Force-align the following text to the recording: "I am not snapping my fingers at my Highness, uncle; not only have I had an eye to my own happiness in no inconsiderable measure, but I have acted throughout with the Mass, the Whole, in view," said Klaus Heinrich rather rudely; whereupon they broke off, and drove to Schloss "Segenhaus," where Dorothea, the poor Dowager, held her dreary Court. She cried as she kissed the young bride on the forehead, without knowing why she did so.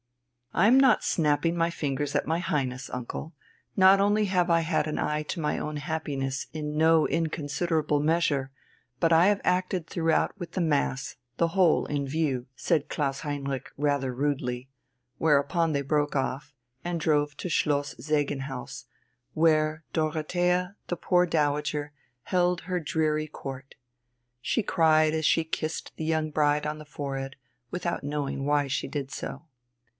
"I 0.53 0.67
am 0.67 0.79
not 0.79 1.03
snapping 1.03 1.55
my 1.55 1.69
fingers 1.69 2.13
at 2.13 2.27
my 2.27 2.39
Highness, 2.39 2.89
uncle; 2.89 3.33
not 3.77 4.01
only 4.01 4.25
have 4.25 4.49
I 4.49 4.61
had 4.61 4.85
an 4.85 4.97
eye 4.99 5.23
to 5.23 5.39
my 5.39 5.57
own 5.59 5.77
happiness 5.77 6.47
in 6.53 6.75
no 6.75 7.07
inconsiderable 7.07 8.01
measure, 8.01 8.51
but 8.99 9.13
I 9.13 9.27
have 9.27 9.39
acted 9.45 9.85
throughout 9.87 10.37
with 10.37 10.51
the 10.51 10.59
Mass, 10.59 11.15
the 11.37 11.49
Whole, 11.49 11.85
in 11.85 12.05
view," 12.05 12.47
said 12.55 12.89
Klaus 12.89 13.19
Heinrich 13.21 13.69
rather 13.77 14.13
rudely; 14.13 14.69
whereupon 15.19 15.71
they 15.71 15.83
broke 15.83 16.15
off, 16.17 16.51
and 16.83 16.99
drove 16.99 17.37
to 17.37 17.47
Schloss 17.47 17.93
"Segenhaus," 17.99 18.85
where 19.33 19.83
Dorothea, 19.93 20.75
the 20.87 20.97
poor 20.97 21.25
Dowager, 21.27 21.93
held 22.23 22.61
her 22.61 22.79
dreary 22.79 23.27
Court. 23.27 23.75
She 24.41 24.63
cried 24.63 25.13
as 25.13 25.25
she 25.25 25.43
kissed 25.43 25.93
the 25.95 26.05
young 26.05 26.29
bride 26.31 26.65
on 26.65 26.79
the 26.79 26.85
forehead, 26.85 27.35
without 27.69 28.03
knowing 28.03 28.45
why 28.45 28.67
she 28.67 28.87
did 28.87 29.11
so. 29.11 29.45